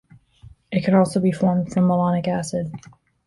It 0.71 0.83
can 0.83 0.95
also 0.95 1.19
be 1.19 1.31
formed 1.31 1.71
from 1.71 1.83
malonic 1.85 2.27
acid. 2.27 2.71